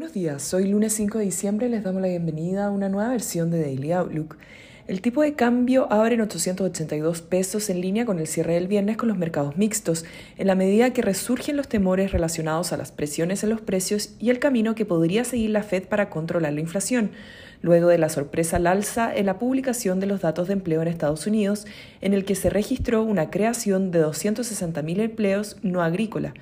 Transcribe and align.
Buenos 0.00 0.14
días, 0.14 0.54
hoy 0.54 0.66
lunes 0.66 0.94
5 0.94 1.18
de 1.18 1.24
diciembre 1.24 1.68
les 1.68 1.84
damos 1.84 2.00
la 2.00 2.08
bienvenida 2.08 2.64
a 2.64 2.70
una 2.70 2.88
nueva 2.88 3.10
versión 3.10 3.50
de 3.50 3.60
Daily 3.60 3.92
Outlook. 3.92 4.38
El 4.88 5.02
tipo 5.02 5.20
de 5.20 5.34
cambio 5.34 5.92
abre 5.92 6.14
en 6.14 6.22
882 6.22 7.20
pesos 7.20 7.68
en 7.68 7.82
línea 7.82 8.06
con 8.06 8.18
el 8.18 8.26
cierre 8.26 8.54
del 8.54 8.66
viernes 8.66 8.96
con 8.96 9.10
los 9.10 9.18
mercados 9.18 9.58
mixtos, 9.58 10.06
en 10.38 10.46
la 10.46 10.54
medida 10.54 10.94
que 10.94 11.02
resurgen 11.02 11.58
los 11.58 11.68
temores 11.68 12.12
relacionados 12.12 12.72
a 12.72 12.78
las 12.78 12.92
presiones 12.92 13.44
en 13.44 13.50
los 13.50 13.60
precios 13.60 14.14
y 14.18 14.30
el 14.30 14.38
camino 14.38 14.74
que 14.74 14.86
podría 14.86 15.22
seguir 15.24 15.50
la 15.50 15.62
Fed 15.62 15.82
para 15.82 16.08
controlar 16.08 16.54
la 16.54 16.60
inflación, 16.60 17.10
luego 17.60 17.88
de 17.88 17.98
la 17.98 18.08
sorpresa 18.08 18.56
al 18.56 18.68
alza 18.68 19.14
en 19.14 19.26
la 19.26 19.38
publicación 19.38 20.00
de 20.00 20.06
los 20.06 20.22
datos 20.22 20.48
de 20.48 20.54
empleo 20.54 20.80
en 20.80 20.88
Estados 20.88 21.26
Unidos, 21.26 21.66
en 22.00 22.14
el 22.14 22.24
que 22.24 22.36
se 22.36 22.48
registró 22.48 23.02
una 23.02 23.28
creación 23.28 23.90
de 23.90 24.02
260.000 24.02 24.98
empleos 24.98 25.58
no 25.60 25.82
agrícola 25.82 26.32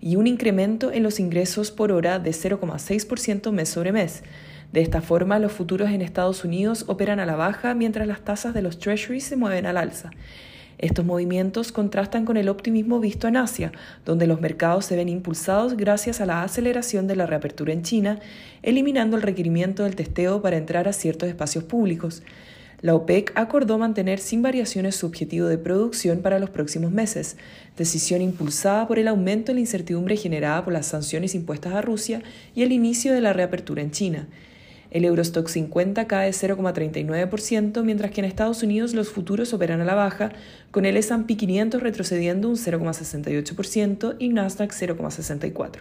y 0.00 0.16
un 0.16 0.26
incremento 0.26 0.92
en 0.92 1.02
los 1.02 1.20
ingresos 1.20 1.70
por 1.70 1.92
hora 1.92 2.18
de 2.18 2.30
0,6% 2.30 3.52
mes 3.52 3.68
sobre 3.68 3.92
mes. 3.92 4.22
De 4.72 4.80
esta 4.80 5.00
forma, 5.00 5.38
los 5.38 5.52
futuros 5.52 5.90
en 5.90 6.02
Estados 6.02 6.44
Unidos 6.44 6.84
operan 6.88 7.20
a 7.20 7.26
la 7.26 7.36
baja 7.36 7.74
mientras 7.74 8.06
las 8.06 8.20
tasas 8.20 8.54
de 8.54 8.62
los 8.62 8.78
treasuries 8.78 9.24
se 9.24 9.36
mueven 9.36 9.66
al 9.66 9.76
alza. 9.76 10.10
Estos 10.78 11.04
movimientos 11.04 11.72
contrastan 11.72 12.24
con 12.24 12.36
el 12.36 12.48
optimismo 12.48 13.00
visto 13.00 13.26
en 13.26 13.36
Asia, 13.36 13.72
donde 14.04 14.28
los 14.28 14.40
mercados 14.40 14.84
se 14.84 14.94
ven 14.94 15.08
impulsados 15.08 15.76
gracias 15.76 16.20
a 16.20 16.26
la 16.26 16.44
aceleración 16.44 17.08
de 17.08 17.16
la 17.16 17.26
reapertura 17.26 17.72
en 17.72 17.82
China, 17.82 18.20
eliminando 18.62 19.16
el 19.16 19.22
requerimiento 19.22 19.82
del 19.82 19.96
testeo 19.96 20.40
para 20.40 20.56
entrar 20.56 20.86
a 20.86 20.92
ciertos 20.92 21.28
espacios 21.28 21.64
públicos. 21.64 22.22
La 22.80 22.94
OPEC 22.94 23.32
acordó 23.34 23.76
mantener 23.76 24.20
sin 24.20 24.40
variaciones 24.40 24.94
su 24.94 25.06
objetivo 25.06 25.48
de 25.48 25.58
producción 25.58 26.20
para 26.20 26.38
los 26.38 26.50
próximos 26.50 26.92
meses, 26.92 27.36
decisión 27.76 28.22
impulsada 28.22 28.86
por 28.86 29.00
el 29.00 29.08
aumento 29.08 29.50
en 29.50 29.56
la 29.56 29.62
incertidumbre 29.62 30.16
generada 30.16 30.62
por 30.64 30.72
las 30.72 30.86
sanciones 30.86 31.34
impuestas 31.34 31.74
a 31.74 31.82
Rusia 31.82 32.22
y 32.54 32.62
el 32.62 32.70
inicio 32.70 33.12
de 33.12 33.20
la 33.20 33.32
reapertura 33.32 33.82
en 33.82 33.90
China. 33.90 34.28
El 34.92 35.04
Eurostock 35.04 35.48
50 35.48 36.06
cae 36.06 36.30
0,39%, 36.30 37.82
mientras 37.82 38.12
que 38.12 38.20
en 38.20 38.26
Estados 38.26 38.62
Unidos 38.62 38.94
los 38.94 39.08
futuros 39.08 39.52
operan 39.52 39.80
a 39.80 39.84
la 39.84 39.96
baja, 39.96 40.30
con 40.70 40.86
el 40.86 40.96
S&P 40.96 41.36
500 41.36 41.82
retrocediendo 41.82 42.48
un 42.48 42.56
0,68% 42.56 44.14
y 44.20 44.28
Nasdaq 44.28 44.72
0,64%. 44.72 45.80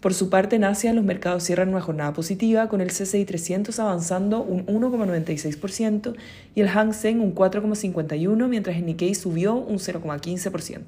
Por 0.00 0.14
su 0.14 0.30
parte, 0.30 0.56
en 0.56 0.64
Asia, 0.64 0.94
los 0.94 1.04
mercados 1.04 1.44
cierran 1.44 1.68
una 1.68 1.82
jornada 1.82 2.14
positiva, 2.14 2.68
con 2.68 2.80
el 2.80 2.88
CCI 2.88 3.26
300 3.26 3.78
avanzando 3.80 4.42
un 4.42 4.64
1,96% 4.64 6.14
y 6.54 6.62
el 6.62 6.68
Hang 6.68 6.94
Seng 6.94 7.20
un 7.20 7.34
4,51%, 7.34 8.48
mientras 8.48 8.76
el 8.76 8.86
Nikkei 8.86 9.14
subió 9.14 9.54
un 9.54 9.78
0,15%. 9.78 10.80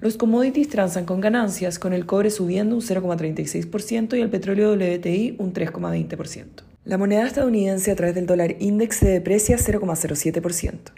Los 0.00 0.16
commodities 0.16 0.68
transan 0.68 1.04
con 1.04 1.20
ganancias, 1.20 1.78
con 1.78 1.92
el 1.92 2.06
cobre 2.06 2.30
subiendo 2.30 2.76
un 2.76 2.82
0,36% 2.82 4.16
y 4.16 4.20
el 4.20 4.30
petróleo 4.30 4.72
WTI 4.72 5.36
un 5.38 5.52
3,20%. 5.52 6.44
La 6.84 6.96
moneda 6.96 7.26
estadounidense 7.26 7.90
a 7.90 7.96
través 7.96 8.14
del 8.14 8.24
dólar 8.24 8.56
index 8.60 8.96
se 8.96 9.08
deprecia 9.08 9.58
0,07%. 9.58 10.92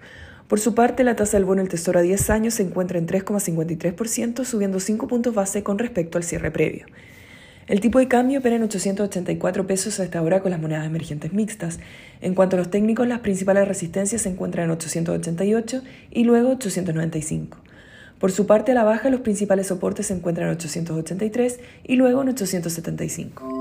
Por 0.51 0.59
su 0.59 0.75
parte, 0.75 1.05
la 1.05 1.15
tasa 1.15 1.37
del 1.37 1.45
bono 1.45 1.61
del 1.61 1.69
Tesoro 1.69 2.01
a 2.01 2.03
10 2.03 2.29
años 2.29 2.55
se 2.55 2.65
encuentra 2.65 2.99
en 2.99 3.07
3,53%, 3.07 4.45
subiendo 4.45 4.81
5 4.81 5.07
puntos 5.07 5.33
base 5.33 5.63
con 5.63 5.79
respecto 5.79 6.19
al 6.19 6.25
cierre 6.25 6.51
previo. 6.51 6.87
El 7.69 7.79
tipo 7.79 8.01
de 8.01 8.09
cambio 8.09 8.41
opera 8.41 8.57
en 8.57 8.65
884 8.65 9.69
pesos 9.69 10.01
a 10.01 10.03
esta 10.03 10.21
hora 10.21 10.41
con 10.41 10.51
las 10.51 10.61
monedas 10.61 10.85
emergentes 10.85 11.33
mixtas. 11.33 11.79
En 12.21 12.35
cuanto 12.35 12.57
a 12.57 12.59
los 12.59 12.69
técnicos, 12.69 13.07
las 13.07 13.21
principales 13.21 13.69
resistencias 13.69 14.23
se 14.23 14.29
encuentran 14.29 14.65
en 14.65 14.73
888 14.73 15.83
y 16.11 16.25
luego 16.25 16.51
895. 16.51 17.59
Por 18.19 18.33
su 18.33 18.47
parte, 18.47 18.73
a 18.73 18.75
la 18.75 18.83
baja, 18.83 19.09
los 19.09 19.21
principales 19.21 19.69
soportes 19.69 20.09
se 20.09 20.15
encuentran 20.15 20.49
en 20.49 20.55
883 20.55 21.61
y 21.85 21.95
luego 21.95 22.23
en 22.23 22.31
875. 22.31 23.60